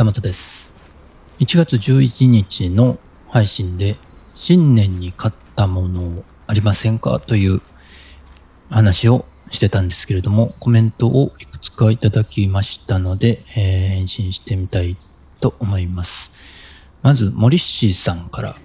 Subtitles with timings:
[0.00, 0.72] 旗本です。
[1.40, 2.98] 1月11日の
[3.30, 3.96] 配信で、
[4.34, 7.60] 新年に買ったものありませんかという
[8.70, 14.96] 話をしてたんですけれども、コメントをいくつかいただきましたので、えー返信してみたい
[15.38, 16.32] と思います。
[17.02, 18.56] まず、モリッシーさんから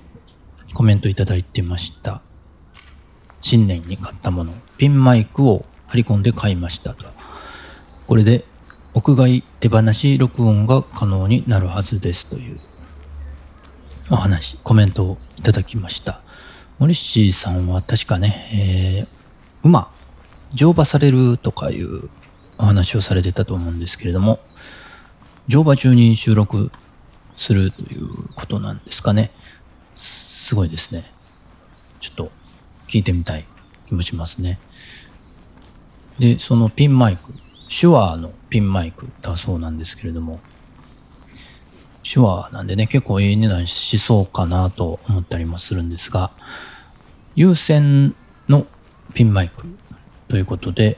[0.73, 2.21] コメントいただいてました。
[3.41, 7.03] 新年に買ったもの、ピンマイクを張り込んで買いましたと。
[8.07, 8.45] これで
[8.95, 12.59] 屋外手放し録音が可能になるはずですという
[14.09, 16.21] お話、コメントをいただきました。
[16.79, 19.07] モリッシーさんは確かね、えー
[19.67, 19.91] 馬、
[20.53, 22.09] 乗馬されるとかいう
[22.57, 24.39] お話をされてたと思うんですけれども、
[25.49, 26.71] 乗馬中に収録
[27.35, 29.31] するということなんですかね。
[29.93, 31.11] すごいですね。
[31.99, 32.31] ちょっと
[32.87, 33.45] 聞いてみたい
[33.87, 34.57] 気もしますね。
[36.17, 37.33] で、そのピンマイク、
[37.69, 40.39] 手話のピンマイクだそうなんですけれども、
[42.03, 46.31] 手話なんでね、結構いい値段しそうかなと思ったりもするんですが、
[47.35, 48.15] 有線
[48.47, 48.67] の
[49.13, 49.65] ピンマイク
[50.27, 50.97] ということで、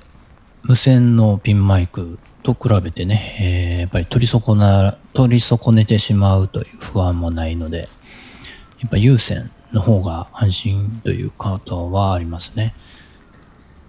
[0.64, 7.88] 無線のピンマイクと比べてね、えーやっぱり取り損な、取り損ねてしまうという不安もないので、
[8.82, 12.76] やっぱ有線の方が安心ということはありますね。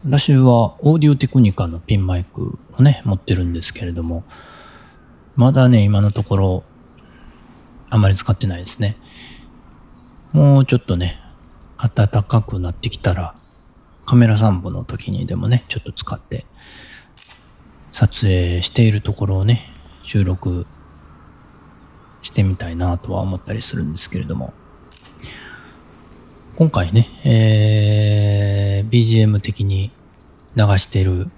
[0.05, 4.25] 私はオーディオテクニカのピンマイクをね、持ってるんですけれども、
[5.37, 6.65] まだね、今のところ、
[7.91, 8.97] あまり使ってないですね。
[10.33, 11.21] もうちょっとね、
[11.79, 13.34] 暖かくなってきたら、
[14.05, 16.47] カメラ散歩の時にでもね、ちょっと使って、
[17.93, 20.67] 撮影しているところをね、収録
[22.23, 24.53] してみたいなとは思ったりするんですけれども、
[26.56, 29.93] 今回ね、えー、BGM 的に
[30.56, 31.31] 流してる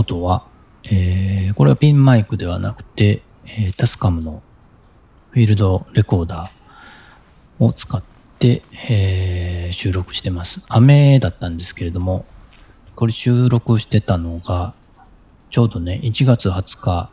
[0.00, 0.44] 音は、
[0.84, 4.42] えー、これはピンマイクではなくて、えータスカムの
[5.30, 8.02] フィールドレコーダーを使っ
[8.38, 10.64] て、えー収録してます。
[10.68, 12.24] 雨だったんですけれども、
[12.96, 14.74] これ収録してたのが、
[15.50, 17.10] ちょうどね、1月20日、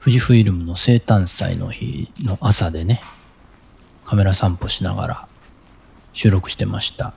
[0.00, 3.00] 富士フイルムの生誕祭の日の朝でね、
[4.04, 5.28] カメラ散歩しながら
[6.12, 7.12] 収録してました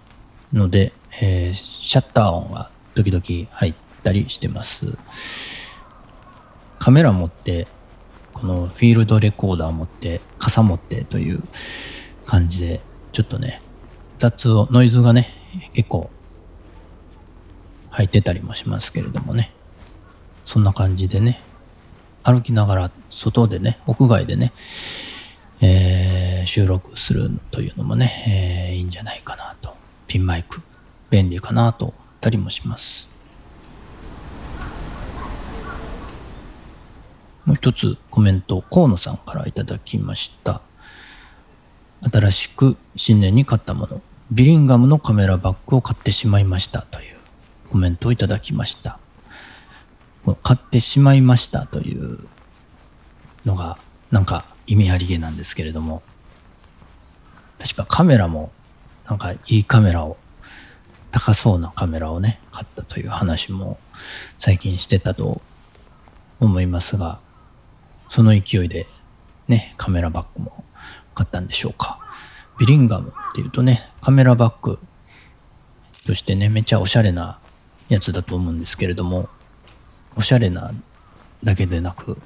[0.52, 3.74] ので、えーシャッター音が時々入っ
[4.04, 4.98] たりしてます。
[6.80, 7.68] カメラ持って、
[8.34, 11.42] このフィールドレコーダー持って、傘持ってという
[12.26, 12.82] 感じで、
[13.12, 13.62] ちょっとね、
[14.18, 15.30] 雑音、ノイズがね、
[15.74, 16.10] 結構
[17.90, 19.54] 入ってたりもしますけれどもね。
[20.46, 21.42] そんな感じでね、
[22.24, 24.52] 歩きながら外でね、屋外でね、
[25.62, 29.76] えー収録するというのもね、えーいいんじゃないかなと。
[30.08, 30.62] ピンマイク、
[31.10, 33.08] 便利かなと思ったりもします。
[37.46, 40.62] もう一つコメント、河野さんからいただきました。
[42.12, 47.18] 新しく新年に買ったもの、ビリンガムのカメラバッグを買ってしまいましたという
[47.70, 49.00] コメントをいただきました。
[50.24, 52.20] この買ってしまいましたという
[53.46, 53.78] のが
[54.10, 56.02] なんか意味ありげなんですけれども、
[57.60, 58.52] 確かカメラも
[59.08, 60.18] なんかいいカメラを、
[61.12, 63.78] 高そうなカメラをね、買ったという話も
[64.40, 65.42] 最近してたと
[66.40, 67.20] 思いますが、
[68.14, 68.86] その勢いで
[69.48, 70.64] ね、カメラバッグも
[71.16, 71.98] 買ったんでしょうか。
[72.60, 74.78] ビリンガムっていうとね、カメラバッグ
[76.06, 77.40] としてね、めちゃおしゃれな
[77.90, 79.30] やつだと思うんですけれども、
[80.16, 80.72] おしゃれな
[81.44, 82.20] だけでなく、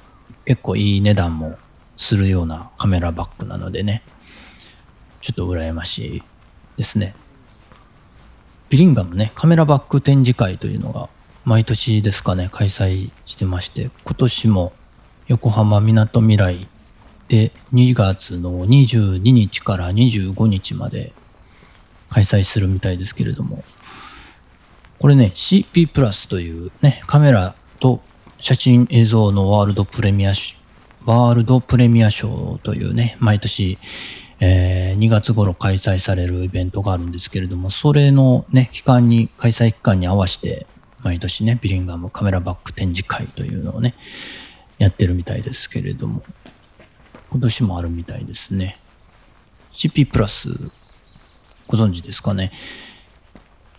[0.44, 1.56] 結構いい値段も
[1.96, 4.02] するようなカメラバッグなのでね、
[5.22, 6.22] ちょっと羨ましい
[6.76, 7.14] ですね。
[8.68, 11.08] ビリンガムね、カメラバッグ展示会というのが
[11.46, 14.74] 毎年ですかね、開催してまして、今年も
[15.28, 16.66] 横浜みなとみらい
[17.28, 21.12] で2月の22日から25日まで
[22.08, 23.62] 開催するみたいですけれども、
[24.98, 28.00] これね、CP プラスというね、カメラと
[28.38, 30.32] 写真映像のワールドプレミア
[31.04, 33.78] ワールドプレミア賞というね、毎年、
[34.40, 40.66] えー2月頃開催されるイベントがあるんですけれども、それのね、期間に、開催期間に合わせて、
[41.02, 43.94] 毎年ね、ビリンガムカメラバッグ展示会というのをね、
[44.78, 46.22] やってるみたいですけれども、
[47.30, 48.78] 今年もあるみたいですね。
[49.72, 50.48] CP プラス、
[51.66, 52.52] ご存知ですかね。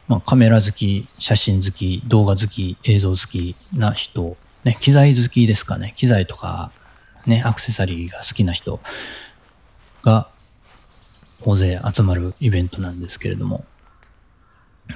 [0.08, 5.94] まあ、カメラ好き、写真好き、動画好き、映像好きな人、ね、機材好きですかね。
[5.96, 6.72] 機材とか、
[7.26, 8.80] ね、アクセサリーが好きな人
[10.04, 10.30] が
[11.46, 13.64] 大勢集まるイベントなんですけれども、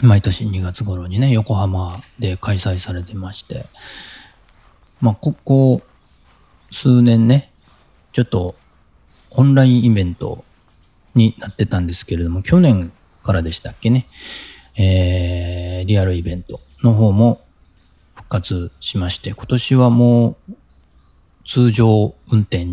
[0.02, 3.68] 毎年2月頃にね、横浜で開催されてまして、
[5.00, 5.82] まあ、ここ
[6.74, 7.52] 数年ね、
[8.14, 8.56] ちょっと
[9.30, 10.44] オンラインイベント
[11.14, 12.92] になってたんですけれども、去年
[13.22, 14.08] からでしたっけね、
[14.76, 17.42] えー、リアルイベントの方も
[18.16, 20.54] 復活しまして、今年はもう
[21.46, 22.68] 通常運転っ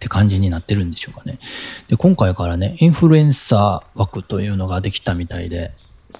[0.00, 1.38] て感じになってるんでしょうかね。
[1.86, 5.72] で、今回からね、インフルエンサー枠というのができたみたいで、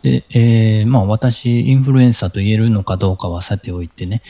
[0.06, 4.22] で、えー、まあ私、インフルエンサーと言えるのかどうかはさておいてね、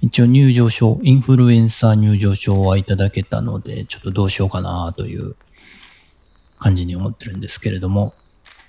[0.00, 5.34] 一応入場証、インフルエンサー入場証はいただけたので、ちょっとどうしようかなという
[6.60, 8.14] 感じに思ってるんですけれども、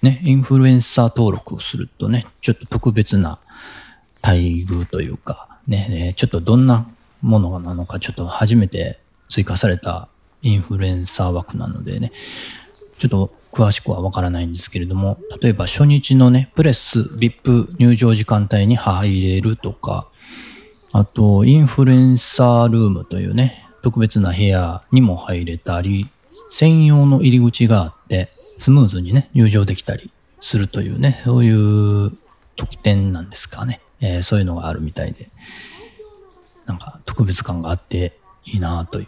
[0.02, 3.38] ね、インフルエンサー登録をするとね、ちょっと特別な
[4.24, 6.88] 待遇というか、ね、ちょっとどんな
[7.22, 8.98] ものなのか、ちょっと初めて
[9.30, 10.08] 追加された
[10.42, 12.12] インフルエンサー枠なのでね、
[12.98, 20.10] ちょっと詳しくはわからないんですけれども、例えば初日のね、プレス、VIP 入場時間帯に入れるとか、
[20.92, 26.10] あと、インフルエンサールームというね、特別な部屋にも入れたり、
[26.50, 30.12] 専用の入り口があって、スムーズにね、入場できたり
[30.42, 32.12] するというね、そういう
[32.58, 33.80] 特典なんですかね。
[34.02, 35.30] えー、そういうのがあるみたいで、
[36.66, 39.08] なんか特別感があっていいなという。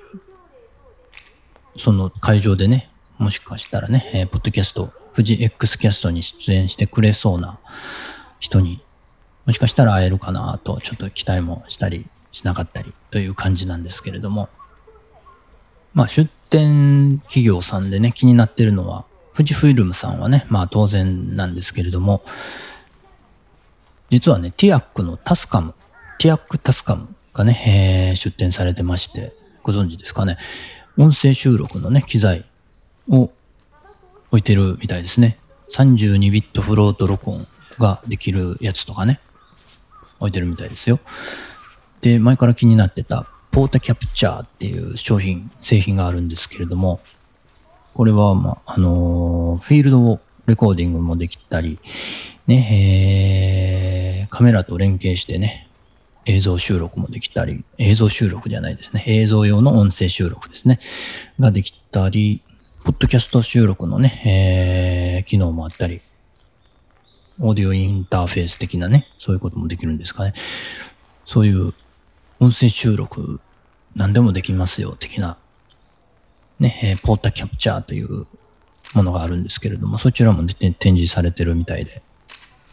[1.77, 7.59] その会場でね、もしかしたらね、えー、ポッドキャスト、富士 X キャストに出演してくれそうな
[8.39, 8.83] 人に、
[9.45, 14.49] もしかしたら会えるかなと、ちょっと期待もしたりしなかったりという感じなんですけれども、
[15.95, 19.05] まあ出展企業さんでね、気になってるのは、
[19.35, 22.23] 富士フイルムさんはね、まあ当然なんですけれども、
[24.11, 25.73] 実はね、ティアックのタスカム、
[26.19, 29.33] ティアックタスカムがね、えー、出展されてまして、
[29.63, 30.37] ご存知ですかね。
[30.99, 32.45] 音声収録のね、機材
[33.09, 33.31] を
[34.29, 35.37] 置いてるみたいですね。
[35.69, 39.19] 32ビットフロート録音ができるやつとかね、
[40.19, 40.99] 置いてるみたいですよ。
[42.01, 46.99] で、前から気になってたポータキャプチャーっていう商品、製品があるんですけれども、
[47.93, 51.79] これは、まあ、あのー、フィールドをレコーディングもできたり、
[52.45, 55.67] ね、えー、カメラと連携してね、
[56.25, 60.79] 映像収録もできたり、映像収録じゃないですね、映像用の音声収録ですね、
[61.39, 62.41] ができたり、
[62.87, 65.99] ポッドキャスト収録のね、えー、機能もあったり、
[67.37, 70.33] オーディオインターフェース的なね、そういうこともできるんですかね。
[71.25, 71.73] そういう
[72.39, 73.41] 音声収録
[73.93, 75.37] 何でもできますよ、的な、
[76.61, 78.25] ね、えー、ポータキャプチャーという
[78.93, 82.01] ものがあるんですけれども、そちらも、ね、展示されてるみたいで、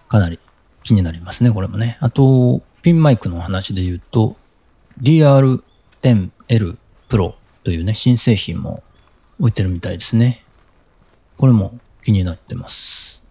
[0.06, 0.38] かなり
[0.84, 1.98] 気になりますね、これもね。
[1.98, 4.36] あと、ピンマイクの話で言うと、
[5.02, 6.76] DR10L
[7.08, 7.34] Pro
[7.64, 8.84] というね、新製品も
[9.38, 10.44] 置いてるみたいですね。
[11.36, 13.22] これも気になってます。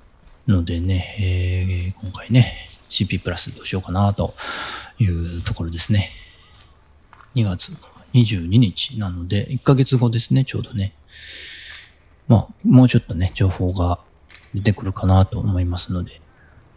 [0.47, 4.33] のでね、えー、今回ね、CP プラスどうしようかなと
[4.99, 6.11] いうところですね。
[7.35, 7.77] 2月の
[8.13, 10.93] 22日なので、1ヶ月後ですね、ちょうどね。
[12.27, 13.99] まあ、もうちょっとね、情報が
[14.53, 16.21] 出てくるかなと思いますので、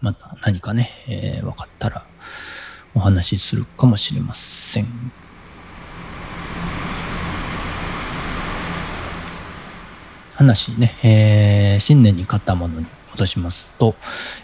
[0.00, 2.06] また何かね、えー、分かったら
[2.94, 5.12] お話しするかもしれません。
[10.36, 13.94] 話ね、えー、新年に買ったものに戻しますと、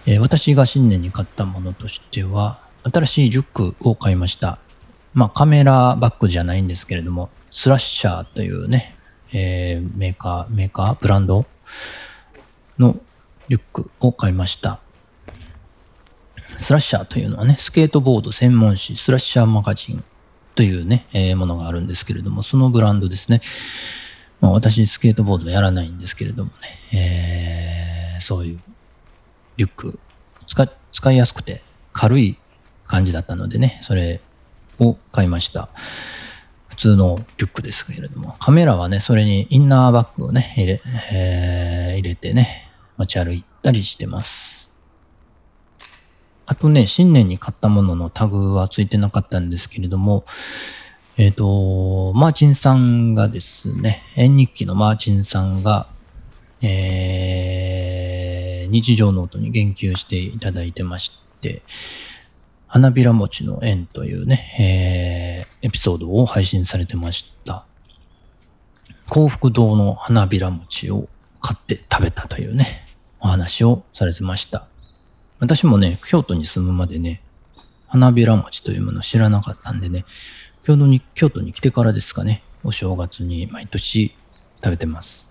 [0.07, 2.61] えー、私が新年に買ったものとしては、
[2.91, 4.59] 新しいリュックを買いました。
[5.13, 8.97] まあカメラバッグじゃないんですけれども、スラッシャーというね、
[9.33, 11.45] えー、メーカー、メーカー、ブランド
[12.79, 12.97] の
[13.49, 14.81] リュックを買いました。
[16.59, 20.03] スラッシャーというのはね、スケートボード専門誌、スラッシャーマガジン
[20.55, 23.43] というね、えー、ものがあるんですけれども、そのブランドですね。
[24.43, 26.51] まあ、私、スケートボードやらないんですけれども
[26.91, 28.59] ね、えー、そういう
[29.57, 30.01] リュック
[30.49, 32.37] 使、使いやすくて軽い
[32.89, 34.21] 感じだったのでね、それ
[34.81, 35.69] を買いました。
[36.67, 40.83] 普通のリュックですけれども、カメラはね、それにインナーバッグをね、入れ、
[41.13, 44.73] えー、入れてね、持ち歩いたりしてます。
[46.47, 50.25] あとね、新年に買ったもののタグはついてなかったんですけれども、
[51.19, 55.87] えっ、ー、と、マーチンさんがですね、縁日記のマーチンさんが、
[56.63, 61.63] えー、日常ノートに言及していただいてまして、
[62.67, 67.67] 花びら餅の縁というね、えー、エピソードを配信されてました。
[69.11, 71.09] 幸福堂の花びら餅を
[71.43, 72.87] 買って食べたというね、
[73.21, 74.67] お話をされてました。
[75.41, 77.21] 私もね、京都に住むまでね、
[77.89, 80.07] 花びら餅というものを知らなかったんでね、
[80.65, 84.15] 京都に、京都に来てからですかね、お正月に毎年
[84.63, 85.29] 食べてます。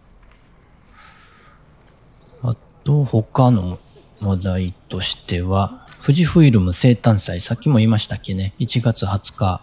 [2.43, 3.79] あと、他の
[4.21, 9.61] 話題としては、富士フイルム生誕祭、さっきも言いましたっけね、1月20日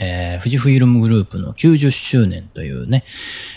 [0.00, 3.04] えー、富士フイルムグループの90周年というね、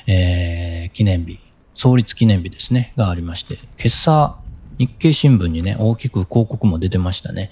[0.05, 1.39] えー、記念日、
[1.73, 4.37] 創立記念日ですね、がありまして、今朝、
[4.77, 7.51] 日経新聞にね、大きく広告も出てましたね。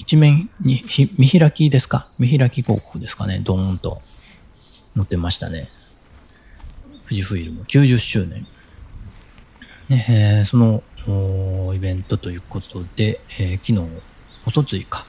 [0.00, 0.82] 一面に
[1.18, 2.08] 見開きですか？
[2.18, 3.40] 見開き広告ですかね？
[3.44, 4.00] ドーンと。
[4.96, 5.68] 載ってましたね。
[7.04, 7.62] 富士フイルム。
[7.62, 8.46] 90周年。
[9.90, 10.82] ね、えー、その
[11.74, 14.02] イベントということで、えー、昨日、
[14.46, 15.04] おとついか、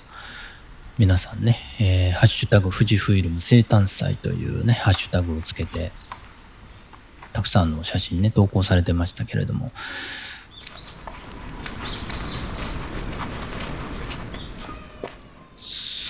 [0.97, 5.93] 皆さんね、えー、ハッシュタグ富士フイルム生誕祭というね、ハッシュタグをつけて、
[7.31, 9.71] たくさんの写真ね、投稿されてましたけれども、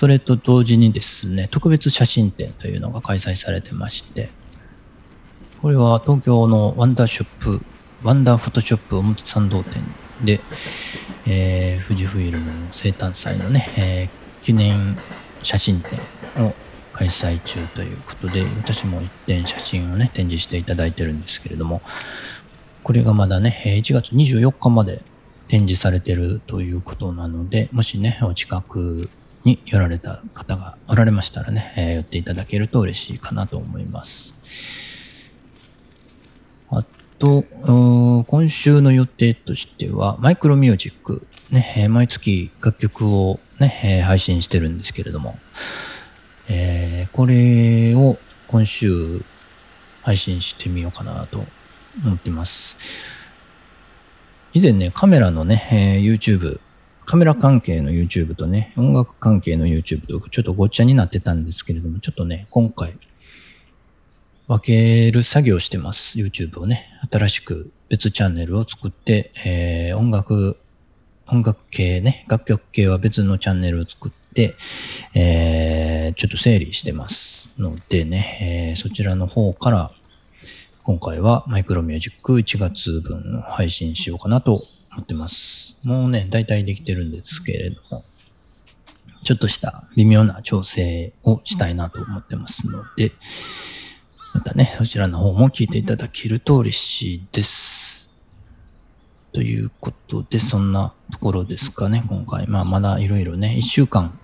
[0.02, 4.30] それと同時にですね、特別写真展というのが開催されてまして、
[5.60, 7.64] これは東京のワンダーショップ、
[8.02, 9.80] ワンダーフォトショップ表参道店
[10.24, 10.40] で、
[11.24, 14.96] えー、富士フイルムの生誕祭のね、えー、記念
[15.40, 16.00] 写真展
[16.44, 16.52] を
[16.92, 21.80] 開催中ということで、私も一点写真をね、展示していただいてるんですけれども、
[22.82, 25.00] これがまだね、1月24日まで
[25.46, 29.08] 展示されてるということなので、もしね、お近く
[29.44, 34.36] に寄られた方がおられましたらね、えー、寄っていただけると嬉しいかなと思います。
[36.70, 36.84] あ
[37.18, 37.42] と、
[38.26, 45.38] 今週の予定としては、マイクロミュージック、ね、毎月楽曲をね、配信してるんですけれども、
[46.48, 48.18] えー、これを
[48.48, 49.24] 今週
[50.02, 51.44] 配信してみようかなと
[52.04, 52.76] 思っています。
[54.52, 56.60] 以前ね、カメラのね、え、YouTube
[57.12, 62.94] カメラ関係の YouTube とね、音楽関係の YouTube とちょっとごっちゃになってたんですけれども、ちょっとね、今回、
[64.48, 66.18] 分ける作業してます。
[66.18, 66.88] YouTube をね。
[67.10, 70.56] 新しく別チャンネルを作って、えー、音楽、
[71.26, 74.54] 音楽系ね、楽曲系は別のチャンネルを作って、
[75.14, 79.90] えー、ちょっと整理してますのでね、えー、そちらの方から、
[80.82, 85.76] 今回はマイクロミュージック1月分配信しようかなと思ってます。
[85.82, 88.04] もうね、大体できてるんですけれども、
[89.24, 93.12] ちょっとした微妙な調整をしたいなと思ってますので、
[94.34, 98.10] またね、そちらの方も聞いていただけると嬉しいです。
[99.32, 102.46] ということで、そんなところですかね、今回。
[102.46, 104.18] まあ、まだいろいろね、一週間、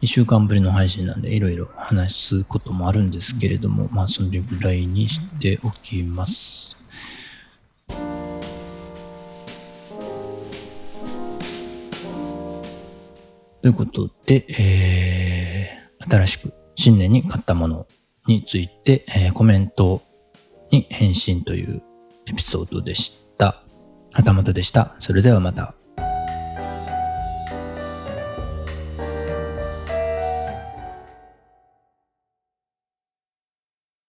[0.00, 6.75] 一週間ぶりの配信なんで、いろいろ話すこともあるんですけれども、まあ、それぐらいにしておきます。
[13.66, 17.88] ということで、えー、新しく新年に買ったもの
[18.28, 20.02] について、えー、コメント
[20.70, 21.82] に返信という
[22.28, 23.64] エピソードでした。
[24.12, 24.94] はたまたでした。
[25.00, 25.74] それではまた。